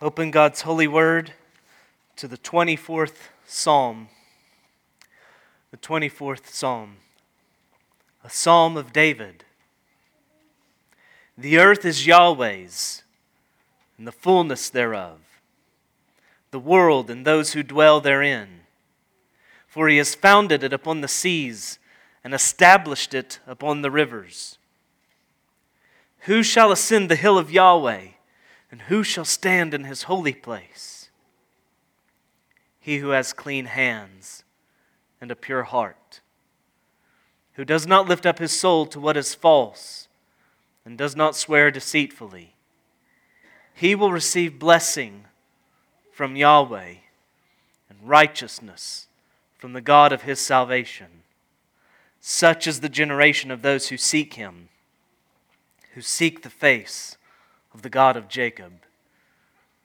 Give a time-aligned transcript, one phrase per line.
[0.00, 1.32] Open God's holy word
[2.14, 4.08] to the 24th Psalm.
[5.72, 6.98] The 24th Psalm,
[8.22, 9.42] a psalm of David.
[11.36, 13.02] The earth is Yahweh's,
[13.98, 15.18] and the fullness thereof,
[16.52, 18.60] the world and those who dwell therein.
[19.66, 21.80] For he has founded it upon the seas
[22.22, 24.58] and established it upon the rivers.
[26.20, 28.10] Who shall ascend the hill of Yahweh?
[28.70, 31.10] And who shall stand in his holy place?
[32.78, 34.44] He who has clean hands
[35.20, 36.20] and a pure heart,
[37.54, 40.08] who does not lift up his soul to what is false
[40.84, 42.54] and does not swear deceitfully.
[43.74, 45.24] He will receive blessing
[46.12, 46.94] from Yahweh
[47.90, 49.06] and righteousness
[49.58, 51.22] from the God of his salvation.
[52.20, 54.68] Such is the generation of those who seek him,
[55.94, 57.17] who seek the face
[57.78, 58.72] of the God of Jacob.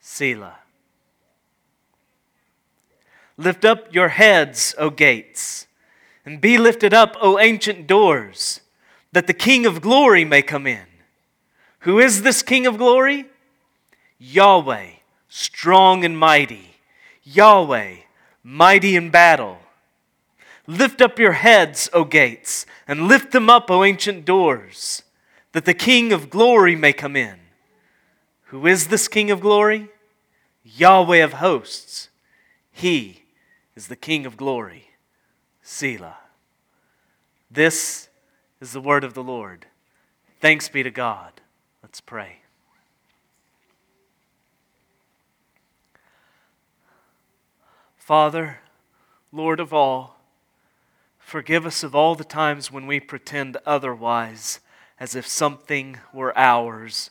[0.02, 0.55] Selah.
[3.38, 5.67] Lift up your heads, O gates,
[6.25, 8.61] and be lifted up, O ancient doors,
[9.11, 10.88] that the King of glory may come in.
[11.81, 13.27] Who is this King of glory?
[14.17, 14.88] Yahweh,
[15.30, 16.77] strong and mighty.
[17.21, 17.97] Yahweh,
[18.41, 19.59] mighty in battle.
[20.66, 25.03] Lift up your heads, O gates, and lift them up, O ancient doors,
[25.52, 27.42] that the King of glory may come in.
[28.53, 29.89] Who is this King of glory?
[30.63, 32.09] Yahweh of hosts.
[32.71, 33.23] He
[33.75, 34.89] is the King of glory.
[35.63, 36.17] Selah.
[37.49, 38.09] This
[38.61, 39.65] is the word of the Lord.
[40.39, 41.41] Thanks be to God.
[41.81, 42.41] Let's pray.
[47.97, 48.59] Father,
[49.31, 50.17] Lord of all,
[51.17, 54.59] forgive us of all the times when we pretend otherwise,
[54.99, 57.09] as if something were ours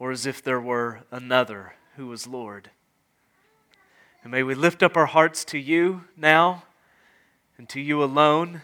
[0.00, 2.70] or as if there were another who was Lord.
[4.22, 6.64] And may we lift up our hearts to you now
[7.58, 8.62] and to you alone.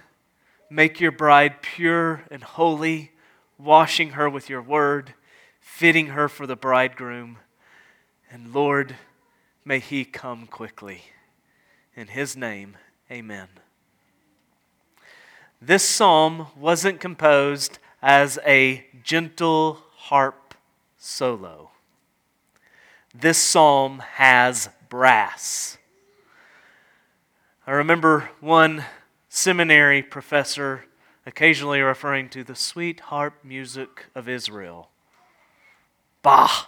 [0.70, 3.12] Make your bride pure and holy,
[3.58, 5.12] washing her with your word,
[5.60, 7.36] fitting her for the bridegroom.
[8.30, 8.96] And Lord,
[9.62, 11.02] may he come quickly.
[11.94, 12.78] In his name,
[13.10, 13.48] amen.
[15.60, 20.45] This psalm wasn't composed as a gentle harp
[21.06, 21.70] solo.
[23.14, 25.78] This psalm has brass.
[27.66, 28.84] I remember one
[29.28, 30.84] seminary professor
[31.24, 34.90] occasionally referring to the sweet harp music of Israel.
[36.22, 36.66] Bah!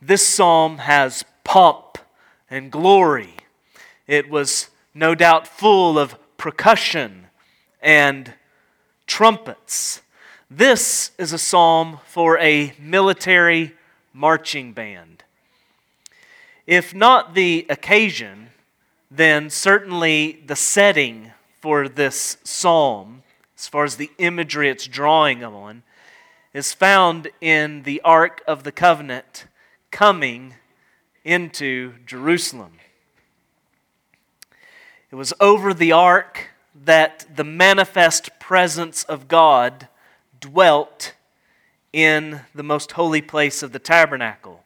[0.00, 1.98] This psalm has pomp
[2.50, 3.34] and glory.
[4.06, 7.26] It was no doubt full of percussion
[7.80, 8.34] and
[9.06, 10.02] trumpets
[10.56, 13.74] this is a psalm for a military
[14.12, 15.24] marching band.
[16.66, 18.50] If not the occasion,
[19.10, 23.22] then certainly the setting for this psalm,
[23.58, 25.82] as far as the imagery it's drawing on,
[26.52, 29.46] is found in the Ark of the Covenant
[29.90, 30.54] coming
[31.24, 32.74] into Jerusalem.
[35.10, 39.88] It was over the ark that the manifest presence of God
[40.40, 41.14] dwelt
[41.92, 44.64] in the most holy place of the tabernacle.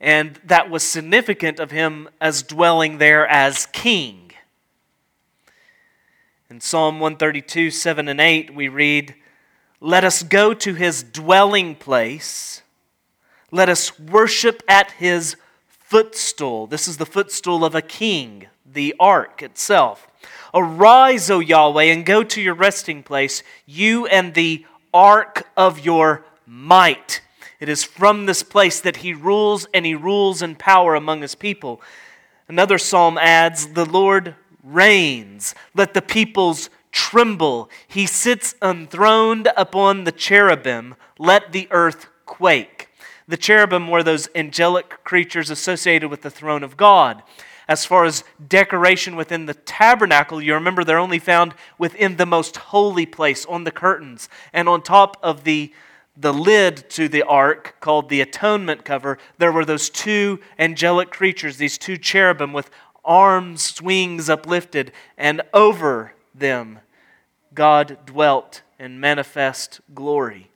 [0.00, 4.32] And that was significant of him as dwelling there as king.
[6.50, 9.14] In Psalm 132, 7 and 8, we read,
[9.80, 12.62] Let us go to his dwelling place.
[13.50, 15.36] Let us worship at his
[15.68, 16.66] footstool.
[16.66, 20.08] This is the footstool of a king, the ark itself.
[20.54, 26.24] Arise, O Yahweh, and go to your resting place, you and the ark of your
[26.46, 27.20] might.
[27.58, 31.34] It is from this place that he rules and he rules in power among his
[31.34, 31.82] people.
[32.46, 35.54] Another psalm adds, The Lord reigns.
[35.74, 37.68] Let the peoples tremble.
[37.88, 40.94] He sits enthroned upon the cherubim.
[41.18, 42.88] Let the earth quake.
[43.26, 47.22] The cherubim were those angelic creatures associated with the throne of God.
[47.66, 52.56] As far as decoration within the tabernacle, you remember they're only found within the most
[52.56, 54.28] holy place on the curtains.
[54.52, 55.72] And on top of the,
[56.16, 61.56] the lid to the ark, called the atonement cover, there were those two angelic creatures,
[61.56, 62.70] these two cherubim with
[63.04, 66.80] arms, wings uplifted, and over them
[67.54, 70.50] God dwelt in manifest glory.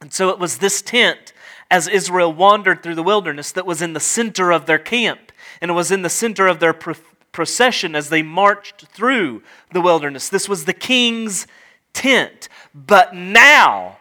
[0.00, 1.32] And so it was this tent,
[1.70, 5.31] as Israel wandered through the wilderness, that was in the center of their camp
[5.62, 9.42] and was in the center of their procession as they marched through
[9.72, 10.28] the wilderness.
[10.28, 11.46] This was the king's
[11.92, 12.48] tent.
[12.74, 13.98] But now,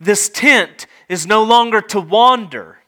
[0.00, 2.78] this tent is no longer to wander.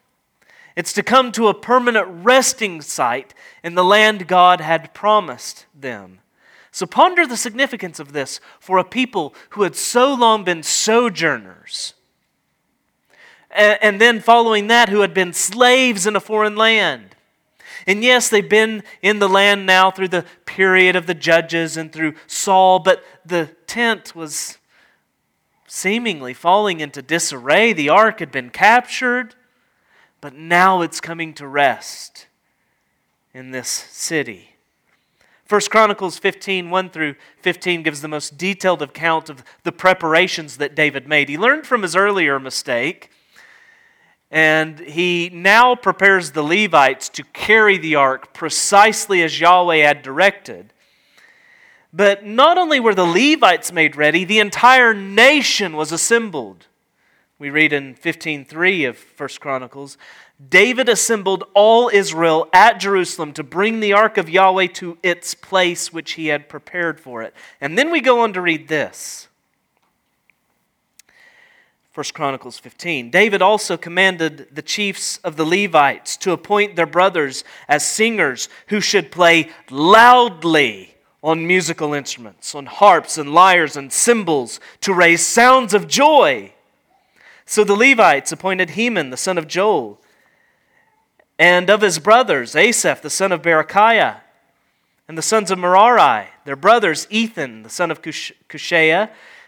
[0.76, 6.20] It's to come to a permanent resting site in the land God had promised them.
[6.70, 11.94] So ponder the significance of this for a people who had so long been sojourners.
[13.50, 17.09] And then following that, who had been slaves in a foreign land.
[17.90, 21.92] And yes, they've been in the land now through the period of the judges and
[21.92, 24.58] through Saul, but the tent was
[25.66, 27.72] seemingly falling into disarray.
[27.72, 29.34] The ark had been captured,
[30.20, 32.28] but now it's coming to rest
[33.34, 34.54] in this city.
[35.48, 40.76] 1 Chronicles 15, 1 through 15 gives the most detailed account of the preparations that
[40.76, 41.28] David made.
[41.28, 43.10] He learned from his earlier mistake,
[44.30, 50.72] and he now prepares the Levites to carry the ark precisely as Yahweh had directed.
[51.92, 56.66] But not only were the Levites made ready, the entire nation was assembled.
[57.40, 59.96] We read in 15:3 of 1 Chronicles,
[60.48, 65.92] David assembled all Israel at Jerusalem to bring the ark of Yahweh to its place
[65.92, 67.34] which he had prepared for it.
[67.60, 69.29] And then we go on to read this.
[71.92, 73.10] 1 Chronicles 15.
[73.10, 78.80] David also commanded the chiefs of the Levites to appoint their brothers as singers who
[78.80, 85.74] should play loudly on musical instruments, on harps and lyres and cymbals, to raise sounds
[85.74, 86.52] of joy.
[87.44, 90.00] So the Levites appointed Heman, the son of Joel,
[91.40, 94.20] and of his brothers, Asaph, the son of Berechiah,
[95.08, 98.32] and the sons of Merari, their brothers, Ethan, the son of Cush-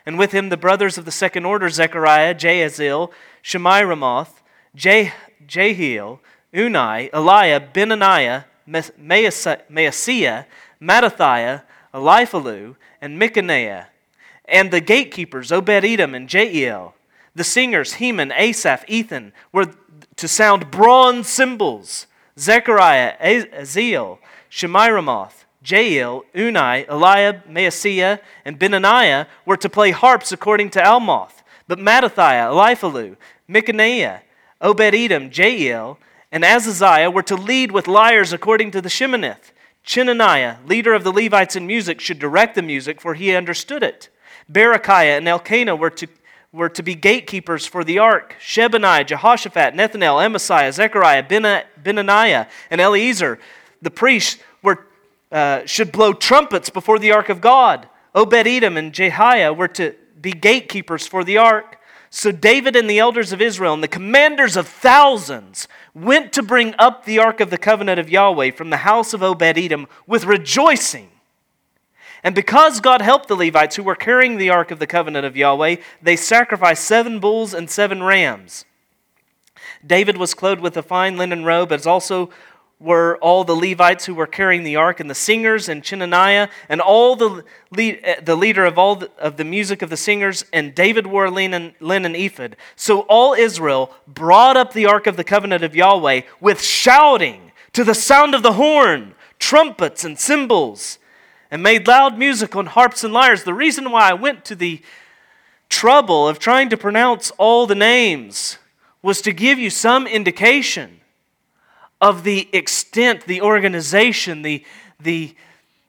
[0.05, 3.11] and with him the brothers of the second order, Zechariah, Jaaziel,
[3.43, 4.41] Shemiramoth,
[4.75, 5.13] Je-
[5.47, 6.21] Jehiel,
[6.53, 10.47] Unai, Eliab, Benaniah, Maaseiah,
[10.81, 11.63] Mattithiah,
[11.95, 13.87] Eliphalu, and Micaniah,
[14.47, 16.93] and the gatekeepers, Obed-Edom and Jeiel.
[17.35, 19.75] The singers, Heman, Asaph, Ethan, were
[20.17, 22.07] to sound bronze cymbals.
[22.39, 24.19] Zechariah, Aziel,
[24.51, 31.43] Shemiramoth, Jael, Unai, Eliab, Maaseiah, and Benaniah were to play harps according to Alamoth.
[31.69, 33.17] But Mattithiah, Eliphalu,
[33.49, 34.21] Micaniah,
[34.61, 35.99] Obed-Edom, Jael,
[36.31, 39.53] and Azaziah were to lead with lyres according to the Sheminith.
[39.85, 44.09] Chenaniah, leader of the Levites in music, should direct the music, for he understood it.
[44.51, 46.09] Berechiah and Elkanah were to
[46.53, 48.37] were to be gatekeepers for the ark.
[48.39, 53.39] Shebaniah, Jehoshaphat, Nethanel, Amasaiah, Zechariah, Benaniah, and Eliezer,
[53.81, 54.39] the priests,
[55.33, 57.89] uh, should blow trumpets before the ark of God.
[58.15, 61.79] Obed-Edom and Jehiah were to be gatekeepers for the ark.
[62.11, 66.75] So David and the elders of Israel and the commanders of thousands went to bring
[66.79, 71.09] up the ark of the covenant of Yahweh from the house of Obed-Edom with rejoicing
[72.23, 75.37] and because God helped the Levites who were carrying the ark of the covenant of
[75.37, 78.65] Yahweh, they sacrificed seven bulls and seven rams.
[79.85, 82.31] David was clothed with a fine linen robe, as also
[82.83, 86.81] were all the Levites who were carrying the ark, and the singers, and Chenaniah, and
[86.81, 90.45] all the, lead, eh, the leader of all the, of the music of the singers,
[90.53, 92.57] and David wore linen, linen ephod.
[92.77, 97.85] So all Israel brought up the ark of the covenant of Yahweh with shouting to
[97.85, 100.99] the sound of the horn, trumpets, and cymbals
[101.53, 103.45] and made loud music on harps and lyres.
[103.45, 104.81] The reason why I went to the
[105.69, 108.57] trouble of trying to pronounce all the names
[109.03, 111.02] was to give you some indication
[112.03, 114.65] of the extent, the organization, the,
[114.99, 115.37] the,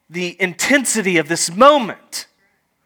[0.08, 2.28] the intensity of this moment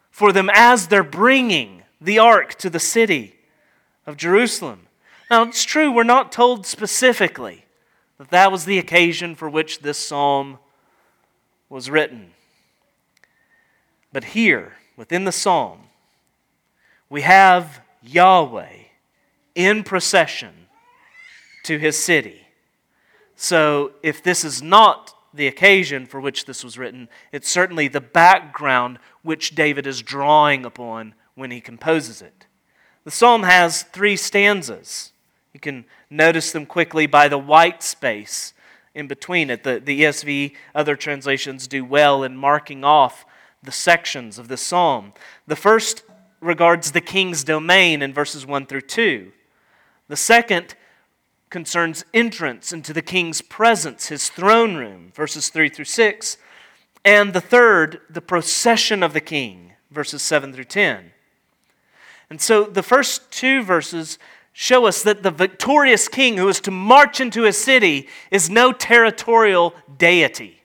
[0.09, 3.35] for them as they're bringing the ark to the city
[4.05, 4.87] of Jerusalem.
[5.29, 7.65] Now, it's true, we're not told specifically
[8.17, 10.57] that that was the occasion for which this psalm
[11.69, 12.31] was written.
[14.13, 15.81] But here, within the psalm,
[17.09, 18.85] we have Yahweh
[19.53, 20.53] in procession
[21.63, 22.46] to his city.
[23.39, 28.01] So, if this is not the occasion for which this was written, it's certainly the
[28.01, 32.47] background which David is drawing upon when he composes it.
[33.03, 35.13] The psalm has three stanzas.
[35.53, 38.53] You can notice them quickly by the white space
[38.95, 39.63] in between it.
[39.63, 43.23] The, the ESV, other translations do well in marking off
[43.61, 45.13] the sections of the psalm.
[45.45, 46.03] The first
[46.41, 49.31] regards the king's domain in verses 1 through 2.
[50.07, 50.75] The second
[51.49, 56.37] concerns entrance into the king's presence, his throne room, verses 3 through 6.
[57.05, 61.11] And the third, the procession of the king, verses 7 through 10.
[62.29, 64.19] And so the first two verses
[64.51, 68.73] show us that the victorious king who is to march into a city is no
[68.73, 70.61] territorial deity.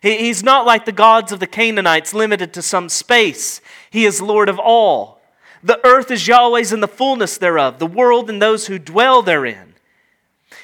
[0.00, 3.60] He's not like the gods of the Canaanites, limited to some space.
[3.90, 5.17] He is Lord of all.
[5.62, 9.74] The earth is Yahweh's and the fullness thereof, the world and those who dwell therein.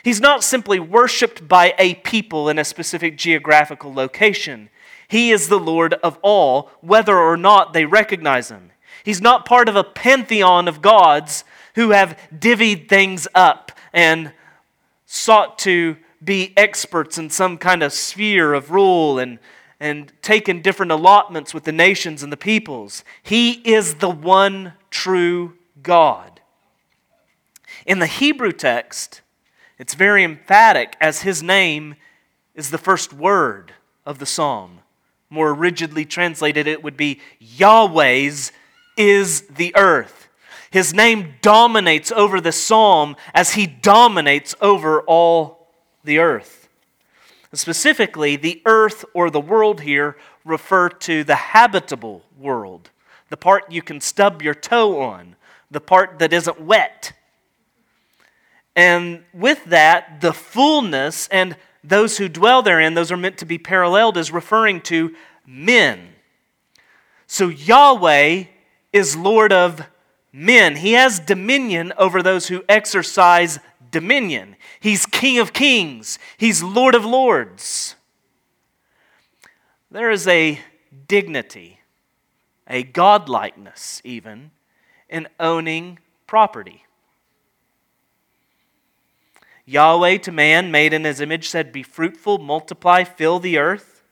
[0.03, 4.69] He's not simply worshiped by a people in a specific geographical location.
[5.09, 8.71] He is the Lord of all, whether or not they recognize him.
[9.03, 14.33] He's not part of a pantheon of gods who have divvied things up and
[15.07, 19.39] sought to be experts in some kind of sphere of rule and,
[19.81, 23.05] and taken different allotments with the nations and the peoples.
[23.23, 26.41] He is the one true God.
[27.87, 29.21] In the Hebrew text,
[29.79, 31.97] it's very emphatic as his name
[32.55, 33.73] is the first word
[34.07, 34.81] of the psalm.
[35.29, 38.53] More rigidly translated, it would be Yahweh's
[38.97, 40.29] is the earth.
[40.71, 45.69] His name dominates over the psalm as he dominates over all
[46.05, 46.64] the earth.
[47.55, 52.91] Specifically, the earth or the world here refer to the habitable world,
[53.31, 55.37] the part you can stub your toe on,
[55.71, 57.13] the part that isn't wet.
[58.77, 63.59] And with that, the fullness and those who dwell therein, those are meant to be
[63.59, 65.15] paralleled as referring to
[65.47, 66.09] men.
[67.27, 68.45] So Yahweh
[68.93, 69.87] is Lord of
[70.33, 70.77] men.
[70.77, 73.59] He has dominion over those who exercise
[73.95, 74.57] dominion.
[74.81, 77.95] He's King of kings, He's Lord of lords.
[79.89, 80.59] There is a
[81.07, 81.79] dignity,
[82.67, 84.51] a godlikeness, even,
[85.09, 86.85] in owning property.
[89.65, 94.03] Yahweh to man, made in his image, said, Be fruitful, multiply, fill the earth,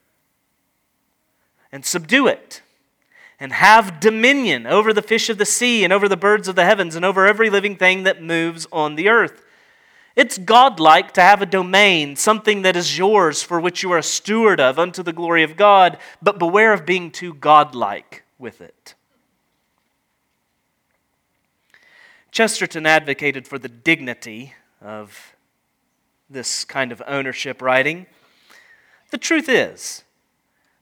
[1.73, 2.63] and subdue it
[3.43, 6.65] and have dominion over the fish of the sea and over the birds of the
[6.65, 9.42] heavens and over every living thing that moves on the earth.
[10.15, 14.03] It's godlike to have a domain, something that is yours for which you are a
[14.03, 18.95] steward of unto the glory of God, but beware of being too godlike with it.
[22.31, 25.35] Chesterton advocated for the dignity of
[26.29, 28.07] this kind of ownership writing.
[29.11, 30.03] The truth is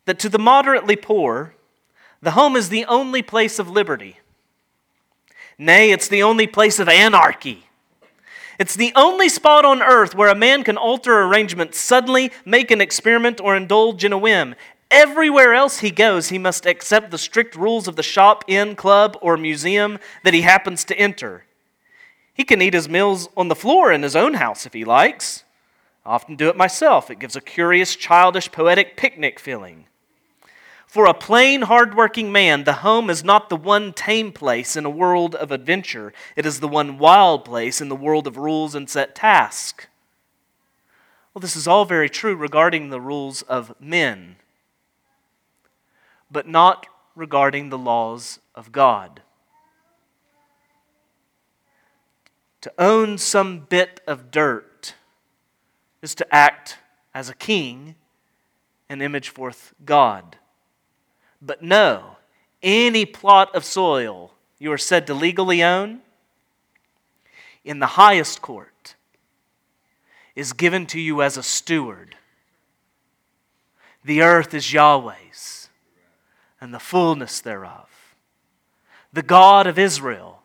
[0.07, 1.55] that to the moderately poor,
[2.23, 4.19] the home is the only place of liberty.
[5.59, 7.70] Nay, it's the only place of anarchy.
[8.61, 12.83] It's the only spot on earth where a man can alter arrangements suddenly, make an
[12.83, 14.55] experiment, or indulge in a whim.
[14.91, 19.17] Everywhere else he goes, he must accept the strict rules of the shop, inn, club,
[19.23, 21.47] or museum that he happens to enter.
[22.35, 25.45] He can eat his meals on the floor in his own house if he likes.
[26.05, 27.11] I often do it myself.
[27.11, 29.87] It gives a curious, childish, poetic picnic feeling.
[30.91, 34.91] For a plain, hardworking man, the home is not the one tame place in a
[34.91, 36.13] world of adventure.
[36.35, 39.87] It is the one wild place in the world of rules and set tasks.
[41.33, 44.35] Well, this is all very true regarding the rules of men,
[46.29, 49.23] but not regarding the laws of God.
[52.63, 54.97] To own some bit of dirt
[56.03, 56.79] is to act
[57.15, 57.95] as a king
[58.89, 60.39] and image forth God.
[61.43, 62.17] But no,
[62.63, 66.01] any plot of soil you are said to legally own
[67.65, 68.95] in the highest court
[70.35, 72.17] is given to you as a steward.
[74.05, 75.69] The earth is Yahweh's
[76.61, 77.89] and the fullness thereof.
[79.13, 80.43] The God of Israel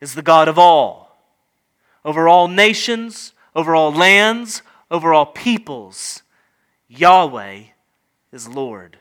[0.00, 1.16] is the God of all,
[2.04, 6.22] over all nations, over all lands, over all peoples.
[6.88, 7.64] Yahweh
[8.32, 8.98] is Lord.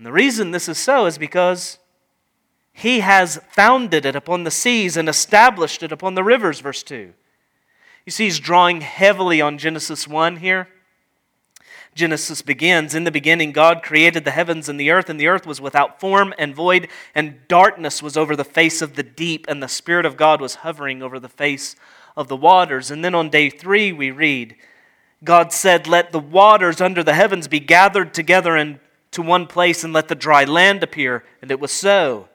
[0.00, 1.76] And the reason this is so is because
[2.72, 7.12] he has founded it upon the seas and established it upon the rivers, verse 2.
[8.06, 10.68] You see, he's drawing heavily on Genesis 1 here.
[11.94, 15.46] Genesis begins In the beginning, God created the heavens and the earth, and the earth
[15.46, 19.62] was without form and void, and darkness was over the face of the deep, and
[19.62, 21.76] the Spirit of God was hovering over the face
[22.16, 22.90] of the waters.
[22.90, 24.56] And then on day three, we read,
[25.22, 28.80] God said, Let the waters under the heavens be gathered together and
[29.12, 31.24] to one place and let the dry land appear.
[31.42, 32.28] And it was so.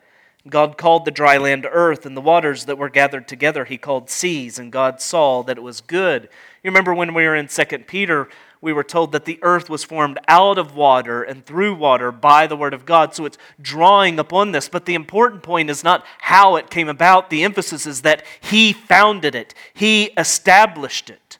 [0.48, 4.12] God called the dry land earth, and the waters that were gathered together he called
[4.12, 6.30] seas, and God saw that it was good.
[6.64, 8.30] You remember when we were in 2 Peter,
[8.62, 12.48] we were told that the earth was formed out of water and through water by
[12.48, 13.14] the word of God.
[13.14, 14.70] So it's drawing upon this.
[14.70, 18.74] But the important point is not how it came about, the emphasis is that he
[18.74, 21.38] founded it, he established it.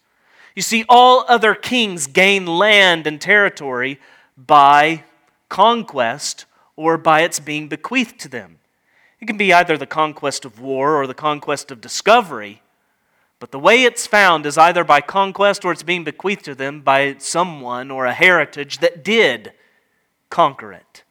[0.56, 4.00] You see, all other kings gain land and territory
[4.38, 5.04] by
[5.50, 8.60] conquest or by its being bequeathed to them.
[9.20, 12.62] It can be either the conquest of war or the conquest of discovery,
[13.40, 16.82] but the way it's found is either by conquest or it's being bequeathed to them
[16.82, 19.54] by someone or a heritage that did
[20.30, 21.04] conquer it.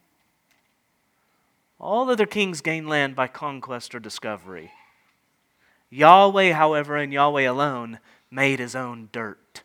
[1.79, 4.73] All other kings gain land by conquest or discovery.
[5.91, 7.99] Yahweh, however, and Yahweh alone,
[8.31, 9.63] made his own dirt.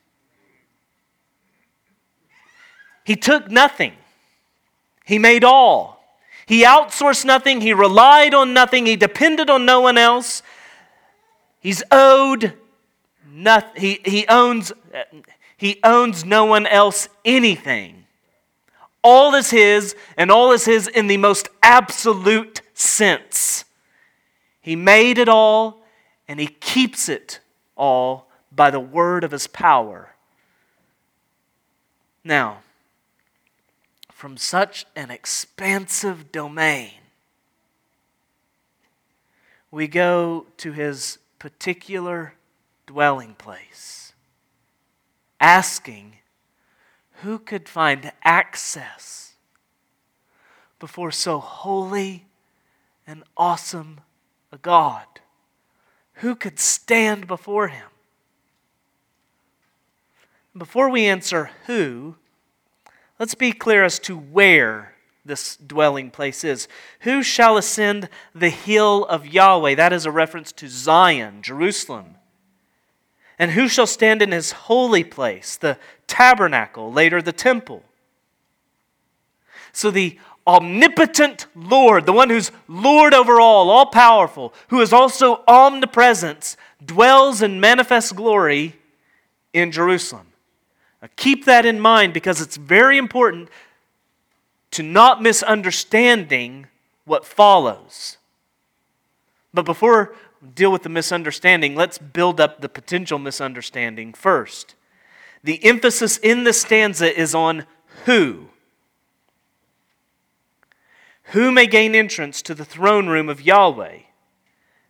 [3.04, 3.94] He took nothing,
[5.10, 6.00] he made all.
[6.46, 10.44] He outsourced nothing, he relied on nothing, he depended on no one else.
[11.60, 12.54] He's owed
[13.28, 13.82] nothing.
[13.82, 14.72] He, he, owns,
[15.58, 18.06] he owns no one else anything.
[19.04, 23.66] All is his, and all is his in the most absolute sense.
[24.62, 25.82] He made it all,
[26.28, 27.40] and he keeps it
[27.76, 30.14] all by the word of his power.
[32.24, 32.60] Now,
[34.20, 36.92] from such an expansive domain,
[39.72, 42.34] we go to his particular
[42.86, 44.12] dwelling place,
[45.40, 46.18] asking
[47.22, 49.36] who could find access
[50.80, 52.26] before so holy
[53.08, 54.02] and awesome
[54.52, 55.06] a God?
[56.16, 57.88] Who could stand before him?
[60.58, 62.18] Before we answer who,
[63.20, 64.96] let's be clear as to where
[65.26, 66.68] this dwelling place is.
[67.02, 69.76] Who shall ascend the hill of Yahweh?
[69.76, 72.16] That is a reference to Zion, Jerusalem.
[73.38, 77.84] And who shall stand in his holy place, the tabernacle, later the temple?
[79.72, 85.44] So the omnipotent Lord, the one who's Lord over all, all powerful, who is also
[85.48, 88.76] omnipresent, dwells in manifest glory
[89.54, 90.29] in Jerusalem.
[91.02, 93.50] Now keep that in mind because it's very important
[94.72, 96.68] to not misunderstanding
[97.06, 98.18] what follows.
[99.54, 104.76] But before we deal with the misunderstanding, let's build up the potential misunderstanding first.
[105.44, 107.66] The emphasis in this stanza is on
[108.06, 108.50] who.
[111.32, 114.00] Who may gain entrance to the throne room of Yahweh?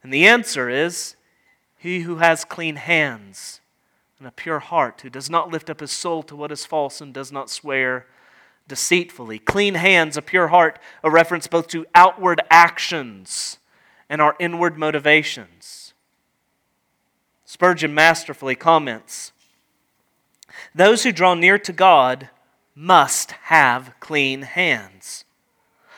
[0.03, 1.15] And the answer is
[1.77, 3.59] he who has clean hands
[4.19, 6.99] and a pure heart, who does not lift up his soul to what is false
[6.99, 8.05] and does not swear
[8.67, 9.39] deceitfully.
[9.39, 13.59] Clean hands, a pure heart, a reference both to outward actions
[14.09, 15.93] and our inward motivations.
[17.45, 19.31] Spurgeon masterfully comments
[20.75, 22.29] Those who draw near to God
[22.75, 25.23] must have clean hands.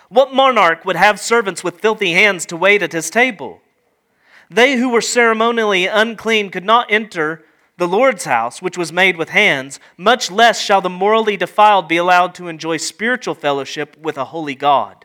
[0.10, 3.62] What monarch would have servants with filthy hands to wait at his table?
[4.50, 7.46] They who were ceremonially unclean could not enter
[7.82, 11.98] the Lord's house, which was made with hands, much less shall the morally defiled be
[11.98, 15.04] allowed to enjoy spiritual fellowship with a holy God.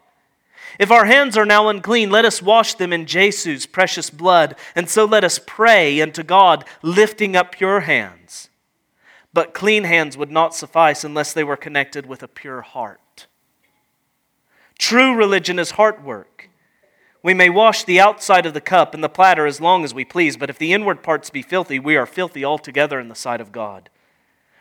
[0.78, 4.90] If our hands are now unclean, let us wash them in Jesus' precious blood, and
[4.90, 8.50] so let us pray unto God, lifting up pure hands.
[9.32, 13.26] But clean hands would not suffice unless they were connected with a pure heart.
[14.78, 16.45] True religion is heart work.
[17.26, 20.04] We may wash the outside of the cup and the platter as long as we
[20.04, 23.40] please, but if the inward parts be filthy, we are filthy altogether in the sight
[23.40, 23.90] of God.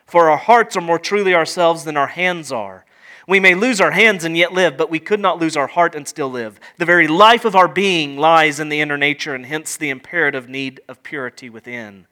[0.07, 2.83] For our hearts are more truly ourselves than our hands are.
[3.27, 5.93] We may lose our hands and yet live, but we could not lose our heart
[5.93, 6.59] and still live.
[6.77, 10.49] The very life of our being lies in the inner nature, and hence the imperative
[10.49, 12.07] need of purity within.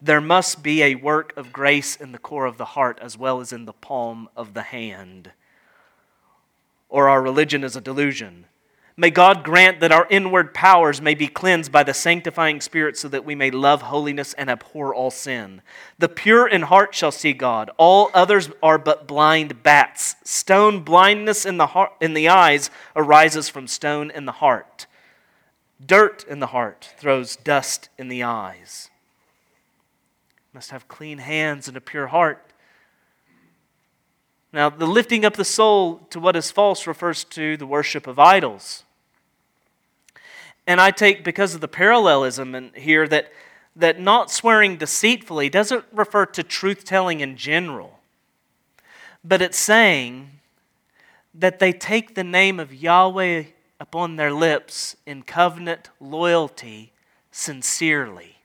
[0.00, 3.42] There must be a work of grace in the core of the heart as well
[3.42, 5.32] as in the palm of the hand.
[6.88, 8.46] Or our religion is a delusion.
[8.98, 13.08] May God grant that our inward powers may be cleansed by the sanctifying Spirit so
[13.08, 15.60] that we may love holiness and abhor all sin.
[15.98, 17.70] The pure in heart shall see God.
[17.76, 20.16] All others are but blind bats.
[20.24, 24.86] Stone blindness in the, heart, in the eyes arises from stone in the heart.
[25.84, 28.88] Dirt in the heart throws dust in the eyes.
[30.54, 32.42] Must have clean hands and a pure heart.
[34.54, 38.18] Now, the lifting up the soul to what is false refers to the worship of
[38.18, 38.84] idols.
[40.66, 43.32] And I take, because of the parallelism here, that,
[43.76, 48.00] that not swearing deceitfully doesn't refer to truth telling in general,
[49.24, 50.30] but it's saying
[51.34, 53.44] that they take the name of Yahweh
[53.78, 56.92] upon their lips in covenant loyalty
[57.30, 58.36] sincerely.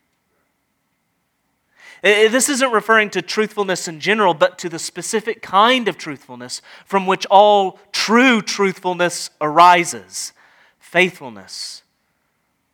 [2.04, 7.06] This isn't referring to truthfulness in general, but to the specific kind of truthfulness from
[7.06, 10.34] which all true truthfulness arises
[10.80, 11.84] faithfulness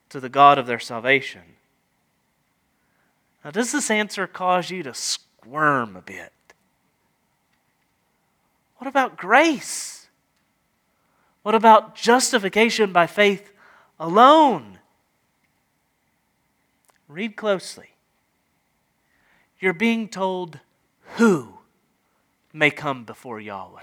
[0.09, 1.41] to the God of their salvation.
[3.43, 6.33] Now, does this answer cause you to squirm a bit?
[8.77, 10.07] What about grace?
[11.43, 13.51] What about justification by faith
[13.99, 14.79] alone?
[17.07, 17.91] Read closely.
[19.59, 20.59] You're being told
[21.15, 21.59] who
[22.53, 23.81] may come before Yahweh.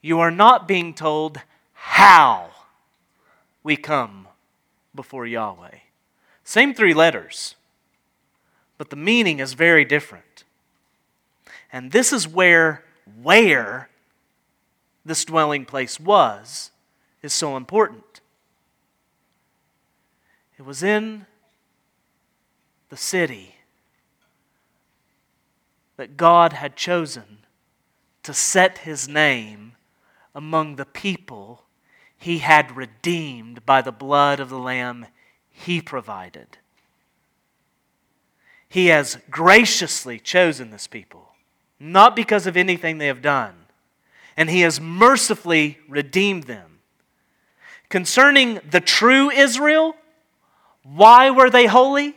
[0.00, 1.40] You are not being told
[1.74, 2.50] how
[3.62, 4.26] we come
[4.94, 5.78] before Yahweh.
[6.44, 7.54] Same three letters,
[8.78, 10.44] but the meaning is very different.
[11.72, 12.84] And this is where
[13.22, 13.88] where
[15.04, 16.70] this dwelling place was
[17.22, 18.20] is so important.
[20.58, 21.26] It was in
[22.88, 23.56] the city
[25.96, 27.38] that God had chosen
[28.22, 29.72] to set his name
[30.34, 31.64] among the people
[32.22, 35.06] he had redeemed by the blood of the Lamb
[35.50, 36.56] he provided.
[38.68, 41.34] He has graciously chosen this people,
[41.80, 43.54] not because of anything they have done,
[44.36, 46.78] and he has mercifully redeemed them.
[47.88, 49.96] Concerning the true Israel,
[50.84, 52.16] why were they holy?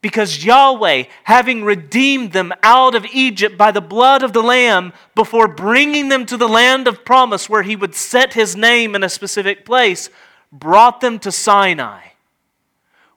[0.00, 5.48] Because Yahweh, having redeemed them out of Egypt by the blood of the Lamb, before
[5.48, 9.08] bringing them to the land of promise where He would set His name in a
[9.08, 10.08] specific place,
[10.52, 12.00] brought them to Sinai,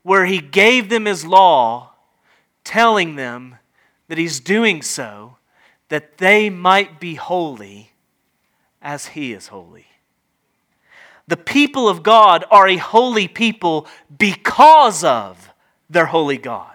[0.01, 1.91] where He gave them His law,
[2.63, 3.57] telling them
[4.07, 5.37] that He's doing so
[5.89, 7.91] that they might be holy
[8.81, 9.85] as He is holy.
[11.27, 15.49] The people of God are a holy people because of
[15.89, 16.70] their holy God.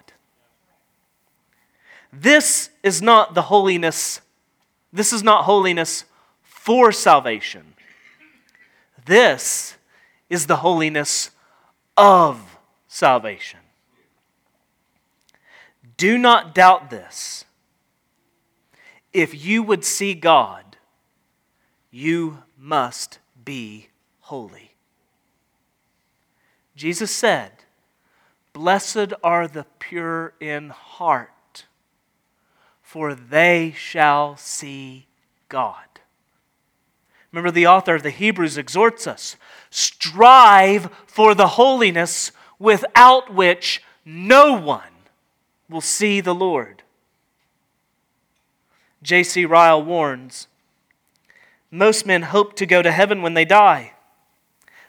[2.19, 4.21] This is not the holiness,
[4.93, 6.05] this is not holiness
[6.43, 7.75] for salvation.
[9.05, 9.77] This
[10.31, 11.31] is the holiness
[11.97, 12.57] of
[12.89, 13.61] salvation.
[15.97, 17.45] Do not doubt this.
[19.13, 20.77] If you would see God,
[21.91, 23.89] you must be
[24.21, 24.73] holy.
[26.75, 27.53] Jesus said,
[28.53, 31.31] Blessed are the pure in heart,
[32.87, 35.09] for they shall see
[35.49, 35.75] God.
[37.33, 39.35] Remember, the author of the Hebrews exhorts us
[39.71, 44.93] strive for the holiness without which no one
[45.69, 46.85] will see the Lord.
[49.03, 49.45] J.C.
[49.45, 50.47] Ryle warns
[51.73, 53.95] most men hope to go to heaven when they die,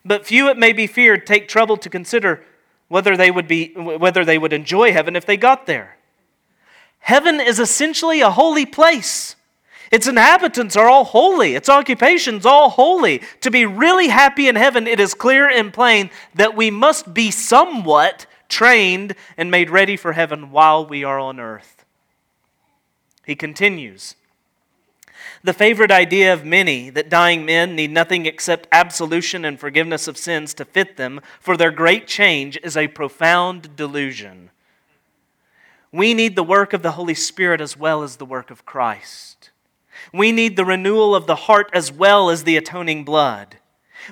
[0.06, 2.46] but few, it may be feared, take trouble to consider
[2.90, 5.97] whether they would, be, whether they would enjoy heaven if they got there.
[7.08, 9.38] Heaven is essentially a holy place.
[9.94, 11.56] Its inhabitants are all holy.
[11.56, 13.22] Its occupations all holy.
[13.40, 17.32] To be really happy in heaven, it is clear and plain that we must be
[17.32, 21.86] somewhat trained and made ready for heaven while we are on earth.
[23.26, 24.16] He continues
[25.42, 30.18] the favorite idea of many that dying men need nothing except absolution and forgiveness of
[30.18, 34.50] sins to fit them for their great change is a profound delusion.
[35.92, 39.52] We need the work of the Holy Spirit as well as the work of Christ.
[40.14, 43.58] We need the renewal of the heart as well as the atoning blood.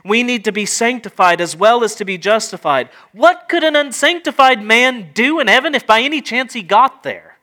[0.04, 2.90] We need to be sanctified as well as to be justified.
[3.12, 7.38] What could an unsanctified man do in heaven if by any chance he got there?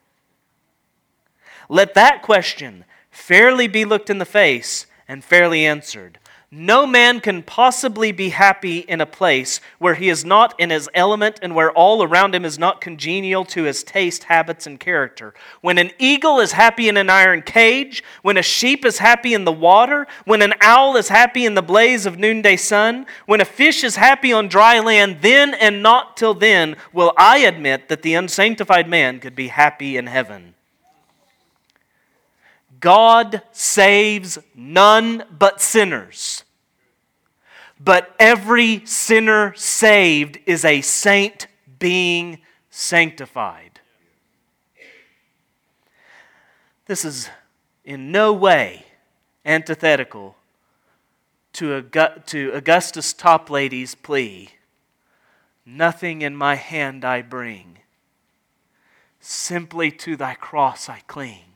[1.68, 6.18] Let that question fairly be looked in the face and fairly answered.
[6.54, 10.86] No man can possibly be happy in a place where he is not in his
[10.92, 15.32] element and where all around him is not congenial to his taste, habits, and character.
[15.62, 19.46] When an eagle is happy in an iron cage, when a sheep is happy in
[19.46, 23.46] the water, when an owl is happy in the blaze of noonday sun, when a
[23.46, 28.02] fish is happy on dry land, then and not till then will I admit that
[28.02, 30.52] the unsanctified man could be happy in heaven.
[32.82, 36.42] God saves none but sinners.
[37.78, 41.46] But every sinner saved is a saint
[41.78, 42.40] being
[42.70, 43.80] sanctified.
[46.86, 47.30] This is
[47.84, 48.86] in no way
[49.44, 50.34] antithetical
[51.52, 51.76] to,
[52.52, 54.50] Augustus Toplady's plea
[55.64, 57.78] Nothing in my hand I bring,
[59.20, 61.51] simply to thy cross I cling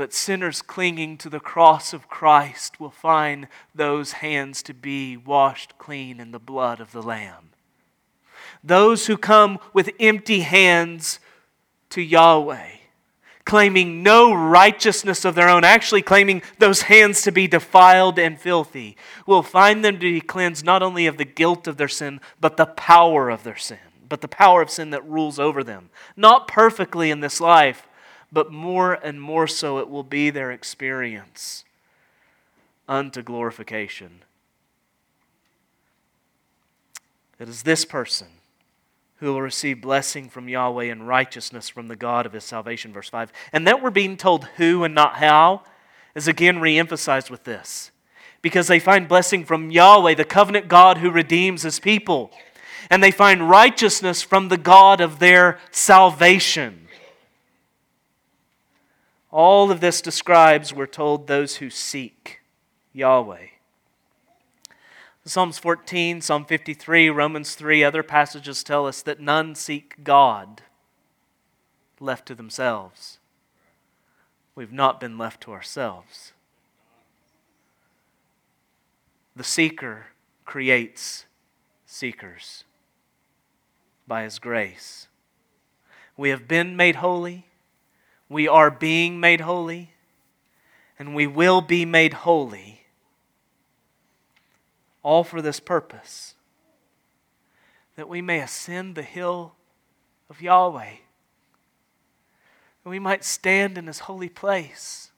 [0.00, 5.76] but sinners clinging to the cross of Christ will find those hands to be washed
[5.76, 7.50] clean in the blood of the Lamb.
[8.64, 11.20] Those who come with empty hands
[11.90, 12.76] to Yahweh,
[13.44, 18.96] claiming no righteousness of their own, actually claiming those hands to be defiled and filthy,
[19.26, 22.56] will find them to be cleansed not only of the guilt of their sin, but
[22.56, 23.76] the power of their sin,
[24.08, 25.90] but the power of sin that rules over them.
[26.16, 27.86] Not perfectly in this life,
[28.32, 31.64] but more and more so it will be their experience
[32.88, 34.22] unto glorification.
[37.38, 38.28] It is this person
[39.16, 42.92] who will receive blessing from Yahweh and righteousness from the God of his salvation.
[42.92, 43.32] Verse 5.
[43.52, 45.62] And that we're being told who and not how
[46.14, 47.90] is again re emphasized with this
[48.42, 52.30] because they find blessing from Yahweh, the covenant God who redeems his people.
[52.88, 56.88] And they find righteousness from the God of their salvation.
[59.32, 62.40] All of this describes, we're told, those who seek
[62.92, 63.46] Yahweh.
[65.24, 70.62] Psalms 14, Psalm 53, Romans 3, other passages tell us that none seek God
[72.00, 73.18] left to themselves.
[74.56, 76.32] We've not been left to ourselves.
[79.36, 80.06] The seeker
[80.44, 81.26] creates
[81.86, 82.64] seekers
[84.08, 85.06] by his grace.
[86.16, 87.46] We have been made holy,
[88.30, 89.90] we are being made holy,
[90.98, 92.82] and we will be made holy
[95.02, 96.34] all for this purpose
[97.96, 99.52] that we may ascend the hill
[100.30, 100.94] of Yahweh,
[102.82, 105.10] that we might stand in His holy place.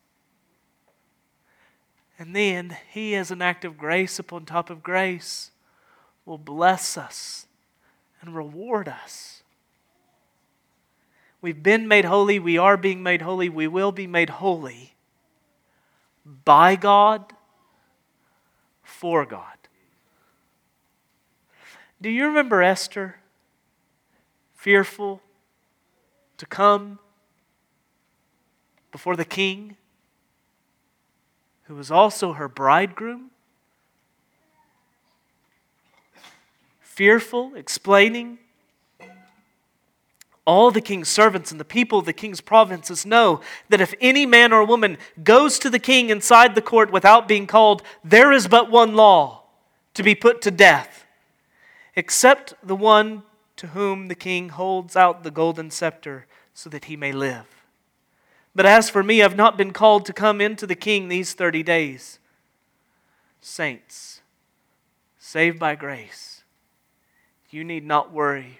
[2.17, 5.51] And then He, as an act of grace upon top of grace,
[6.25, 7.45] will bless us
[8.21, 9.42] and reward us.
[11.43, 14.93] We've been made holy, we are being made holy, we will be made holy
[16.45, 17.33] by God,
[18.81, 19.57] for God.
[22.01, 23.17] Do you remember Esther?
[24.55, 25.21] Fearful
[26.37, 26.97] to come
[28.93, 29.75] before the king,
[31.63, 33.31] who was also her bridegroom?
[36.79, 38.37] Fearful, explaining.
[40.45, 44.25] All the king's servants and the people of the king's provinces know that if any
[44.25, 48.47] man or woman goes to the king inside the court without being called, there is
[48.47, 49.43] but one law
[49.93, 51.03] to be put to death
[51.95, 53.23] except the one
[53.55, 57.45] to whom the king holds out the golden scepter so that he may live.
[58.55, 61.63] But as for me, I've not been called to come into the king these 30
[61.63, 62.19] days.
[63.41, 64.21] Saints,
[65.17, 66.43] saved by grace,
[67.49, 68.59] you need not worry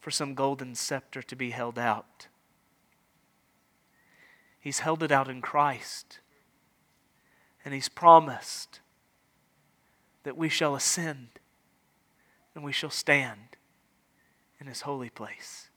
[0.00, 2.26] for some golden scepter to be held out.
[4.58, 6.20] He's held it out in Christ,
[7.64, 8.80] and He's promised
[10.22, 11.28] that we shall ascend
[12.54, 13.56] and we shall stand
[14.60, 15.68] in his holy place.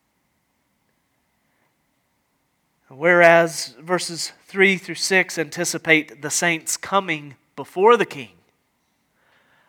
[2.89, 8.33] Whereas verses 3 through 6 anticipate the saints coming before the king,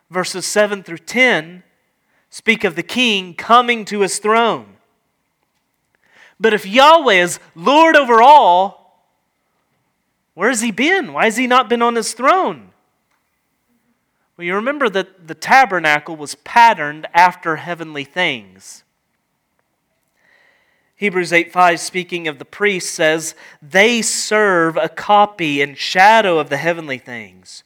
[0.09, 1.63] verses 7 through 10
[2.35, 4.75] speak of the king coming to his throne.
[6.37, 9.07] But if Yahweh is Lord over all,
[10.33, 11.13] where has he been?
[11.13, 12.71] Why has he not been on his throne?
[14.35, 18.83] Well, you remember that the tabernacle was patterned after heavenly things.
[20.97, 26.49] Hebrews 8 5, speaking of the priests, says, They serve a copy and shadow of
[26.49, 27.63] the heavenly things.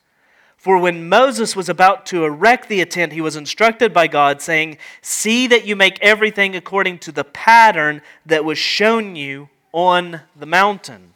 [0.60, 4.78] For when Moses was about to erect the tent, he was instructed by God, saying,
[5.02, 10.46] See that you make everything according to the pattern that was shown you on the
[10.46, 11.14] mountain.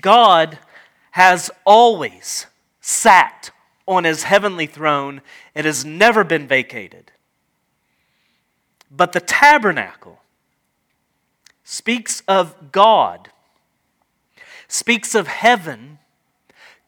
[0.00, 0.58] God
[1.12, 2.46] has always
[2.80, 3.52] sat
[3.86, 5.22] on his heavenly throne.
[5.54, 7.12] It has never been vacated.
[8.90, 10.20] But the tabernacle
[11.62, 13.30] speaks of God,
[14.66, 16.00] speaks of heaven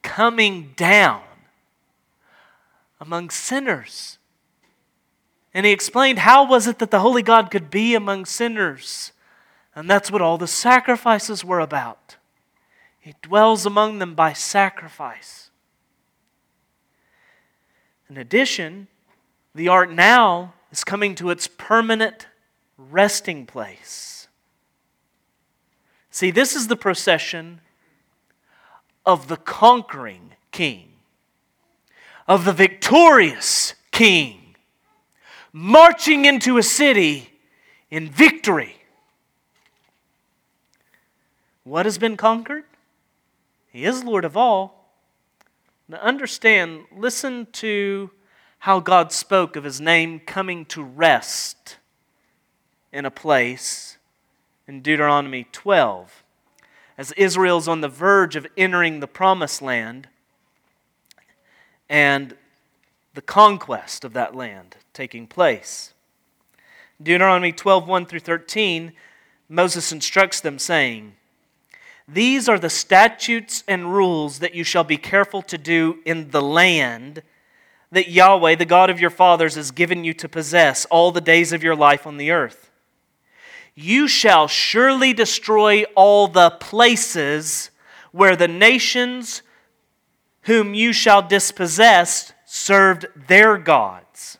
[0.02, 1.22] coming down
[3.00, 4.18] among sinners.
[5.52, 9.12] And he explained how was it that the holy God could be among sinners?
[9.74, 12.16] And that's what all the sacrifices were about.
[12.98, 15.50] He dwells among them by sacrifice.
[18.08, 18.88] In addition,
[19.54, 22.26] the ark now is coming to its permanent
[22.76, 24.28] resting place.
[26.10, 27.60] See, this is the procession
[29.04, 30.88] of the conquering king,
[32.28, 34.54] of the victorious king,
[35.52, 37.30] marching into a city
[37.90, 38.76] in victory.
[41.64, 42.64] What has been conquered?
[43.72, 44.92] He is Lord of all.
[45.88, 48.10] Now, understand, listen to
[48.60, 51.78] how God spoke of his name coming to rest
[52.92, 53.98] in a place
[54.66, 56.19] in Deuteronomy 12.
[57.00, 60.06] As Israel's on the verge of entering the promised land
[61.88, 62.36] and
[63.14, 65.94] the conquest of that land taking place.
[67.02, 68.92] Deuteronomy 12 1 through 13,
[69.48, 71.14] Moses instructs them, saying,
[72.06, 76.42] these are the statutes and rules that you shall be careful to do in the
[76.42, 77.22] land
[77.90, 81.54] that Yahweh, the God of your fathers, has given you to possess all the days
[81.54, 82.69] of your life on the earth.
[83.82, 87.70] You shall surely destroy all the places
[88.12, 89.40] where the nations
[90.42, 94.36] whom you shall dispossess served their gods.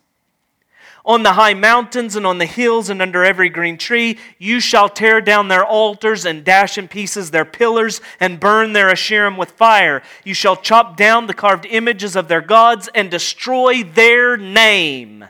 [1.07, 4.90] On the high mountains and on the hills and under every green tree, you shall
[4.90, 9.53] tear down their altars and dash in pieces their pillars and burn their Asherim with
[9.53, 10.03] fire.
[10.22, 15.24] You shall chop down the carved images of their gods and destroy their name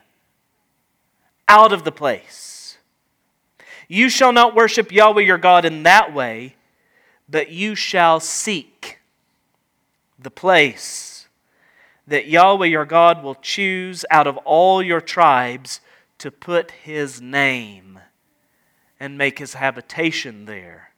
[1.46, 2.49] out of the place.
[3.92, 6.54] You shall not worship Yahweh your God in that way,
[7.28, 9.00] but you shall seek
[10.16, 11.26] the place
[12.06, 15.80] that Yahweh your God will choose out of all your tribes
[16.18, 17.98] to put his name
[19.00, 20.90] and make his habitation there.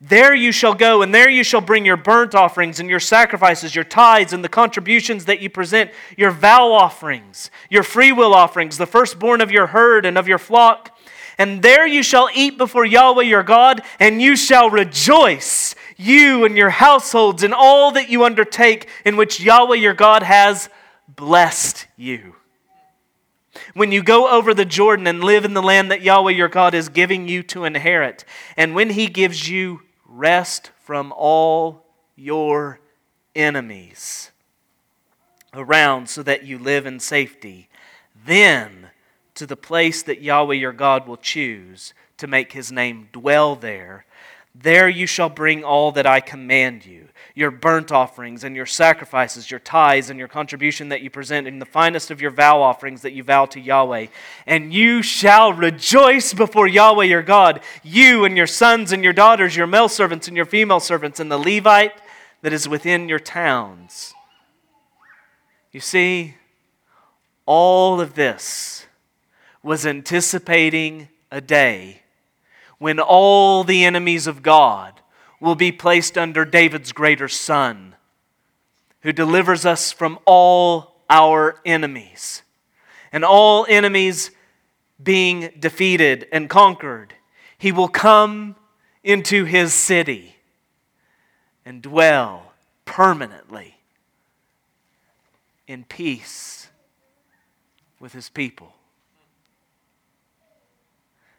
[0.00, 3.74] There you shall go, and there you shall bring your burnt offerings and your sacrifices,
[3.74, 8.86] your tithes and the contributions that you present, your vow offerings, your freewill offerings, the
[8.86, 10.95] firstborn of your herd and of your flock.
[11.38, 16.56] And there you shall eat before Yahweh your God, and you shall rejoice you and
[16.56, 20.68] your households and all that you undertake in which Yahweh your God has
[21.08, 22.36] blessed you.
[23.74, 26.74] When you go over the Jordan and live in the land that Yahweh your God
[26.74, 28.24] is giving you to inherit,
[28.56, 32.80] and when he gives you rest from all your
[33.34, 34.30] enemies
[35.52, 37.68] around so that you live in safety,
[38.26, 38.88] then
[39.36, 44.04] to the place that Yahweh your God will choose to make his name dwell there
[44.62, 49.50] there you shall bring all that I command you your burnt offerings and your sacrifices,
[49.50, 53.02] your tithes and your contribution that you present, and the finest of your vow offerings
[53.02, 54.06] that you vow to Yahweh.
[54.46, 59.54] And you shall rejoice before Yahweh your God, you and your sons and your daughters,
[59.54, 61.92] your male servants and your female servants, and the Levite
[62.40, 64.14] that is within your towns.
[65.72, 66.36] You see,
[67.44, 68.85] all of this
[69.66, 72.00] was anticipating a day
[72.78, 75.00] when all the enemies of God
[75.40, 77.96] will be placed under David's greater son,
[79.00, 82.42] who delivers us from all our enemies.
[83.10, 84.30] And all enemies
[85.02, 87.14] being defeated and conquered,
[87.58, 88.54] he will come
[89.02, 90.36] into his city
[91.64, 92.52] and dwell
[92.84, 93.78] permanently
[95.66, 96.68] in peace
[97.98, 98.72] with his people.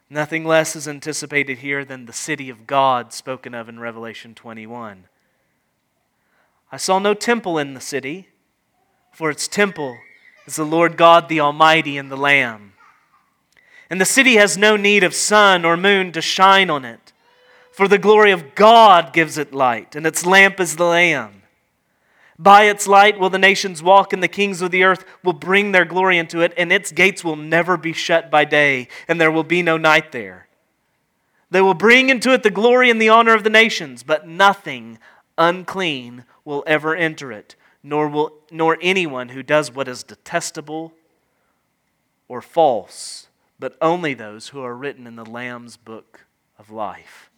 [0.10, 5.06] Nothing less is anticipated here than the city of God spoken of in Revelation 21.
[6.72, 8.30] I saw no temple in the city,
[9.12, 9.98] for its temple
[10.46, 12.74] is the Lord God the Almighty and the Lamb.
[13.90, 17.12] And the city has no need of sun or moon to shine on it,
[17.72, 21.37] for the glory of God gives it light, and its lamp is the Lamb.
[22.40, 25.72] By its light will the nations walk, and the kings of the earth will bring
[25.72, 29.32] their glory into it, and its gates will never be shut by day, and there
[29.32, 30.48] will be no night there.
[31.50, 35.00] They will bring into it the glory and the honor of the nations, but nothing
[35.38, 40.94] unclean will ever enter it, nor, will, nor anyone who does what is detestable
[42.28, 43.28] or false,
[43.60, 46.26] but only those who are written in the Lamb's book
[46.60, 47.30] of life.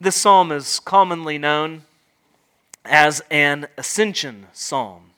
[0.00, 1.82] This psalm is commonly known
[2.84, 5.10] as an ascension psalm.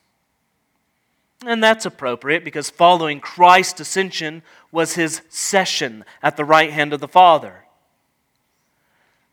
[1.44, 7.00] And that's appropriate because following Christ's ascension was his session at the right hand of
[7.00, 7.64] the Father.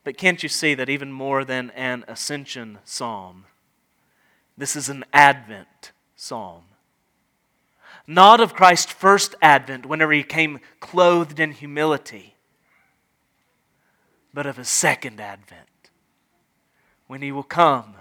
[0.03, 3.45] But can't you see that even more than an ascension psalm,
[4.57, 6.63] this is an Advent psalm?
[8.07, 12.33] Not of Christ's first advent, whenever he came clothed in humility,
[14.33, 15.91] but of his second advent,
[17.05, 17.93] when he will come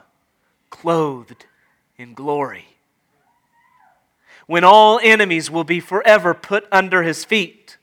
[0.81, 1.47] clothed
[1.97, 2.65] in glory.
[4.47, 7.77] When all enemies will be forever put under his feet.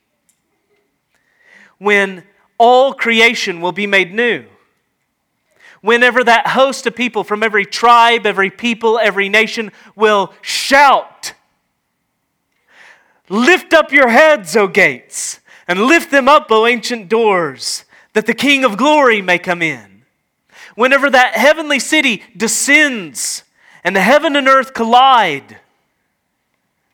[1.78, 2.24] When
[2.58, 4.46] all creation will be made new.
[5.82, 11.34] Whenever that host of people from every tribe, every people, every nation will shout,
[13.28, 18.36] Lift up your heads, O gates, and lift them up, O ancient doors, that the
[18.36, 19.95] King of glory may come in
[20.76, 23.44] whenever that heavenly city descends
[23.84, 25.58] and the heaven and earth collide,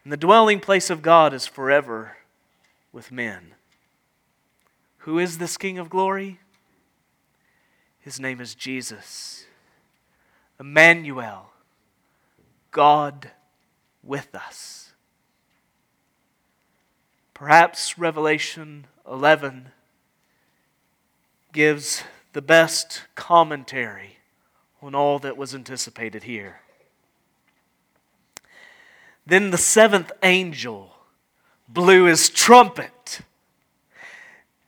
[0.03, 2.18] and the dwelling place of God is forever
[2.91, 3.53] with men.
[4.99, 6.39] Who is this King of glory?
[7.99, 9.45] His name is Jesus.
[10.60, 11.51] Emmanuel,
[12.72, 13.32] God
[14.03, 14.91] with us.
[17.34, 19.70] Perhaps Revelation 11
[21.53, 22.03] gives
[22.34, 24.17] the best commentary
[24.82, 26.61] on all that was anticipated here.
[29.25, 30.95] Then the seventh angel
[31.67, 33.21] blew his trumpet,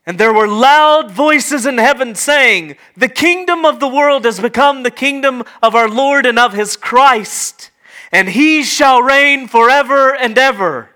[0.06, 4.84] And there were loud voices in heaven saying, The kingdom of the world has become
[4.84, 7.72] the kingdom of our Lord and of his Christ,
[8.12, 10.93] and he shall reign forever and ever.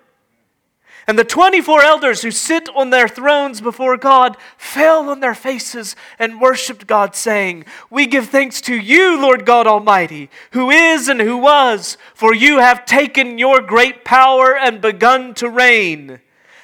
[1.09, 5.95] And the 24 elders who sit on their thrones before God fell on their faces
[6.19, 11.21] and worshiped God, saying, We give thanks to you, Lord God Almighty, who is and
[11.21, 16.19] who was, for you have taken your great power and begun to reign.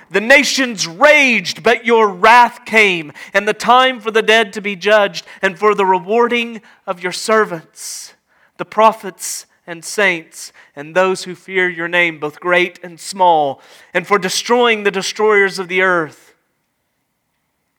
[0.09, 4.75] The nations raged, but your wrath came, and the time for the dead to be
[4.75, 8.13] judged, and for the rewarding of your servants,
[8.57, 13.61] the prophets and saints, and those who fear your name, both great and small,
[13.93, 16.36] and for destroying the destroyers of the earth.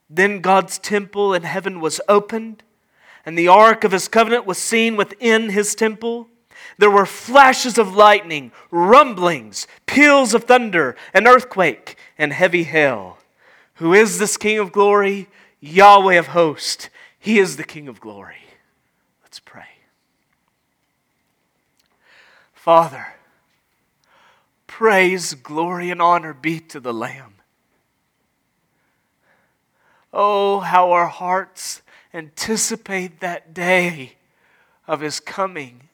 [0.09, 2.63] Then God's temple in heaven was opened,
[3.27, 6.29] and the ark of his covenant was seen within his temple.
[6.79, 13.19] There were flashes of lightning, rumblings, peals of thunder, an earthquake, and heavy hail.
[13.75, 15.29] Who is this King of glory?
[15.61, 16.91] Yahweh of hosts.
[17.19, 18.37] He is the King of glory.
[19.23, 19.74] Let's pray.
[22.65, 23.09] Father,
[24.67, 27.35] praise, glory, and honor be to the Lamb.
[30.15, 31.83] Oh, how our hearts
[32.15, 34.15] anticipate that day
[34.89, 35.91] of His coming.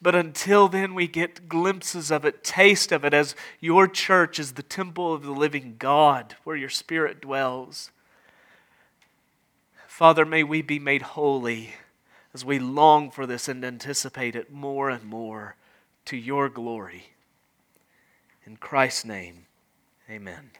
[0.00, 4.52] But until then, we get glimpses of it, taste of it, as your church is
[4.52, 7.90] the temple of the living God where your Spirit dwells.
[9.88, 11.74] Father, may we be made holy
[12.34, 15.54] as we long for this and anticipate it more and more
[16.04, 17.04] to your glory.
[18.44, 19.46] In Christ's name,
[20.10, 20.50] amen.